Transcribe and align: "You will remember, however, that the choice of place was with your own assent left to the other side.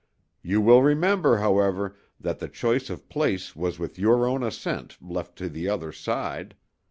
"You 0.41 0.61
will 0.61 0.81
remember, 0.81 1.37
however, 1.37 1.95
that 2.19 2.39
the 2.39 2.47
choice 2.47 2.89
of 2.89 3.07
place 3.07 3.55
was 3.55 3.77
with 3.77 3.99
your 3.99 4.25
own 4.27 4.41
assent 4.41 4.97
left 4.99 5.35
to 5.35 5.47
the 5.47 5.69
other 5.69 5.91
side. 5.91 6.55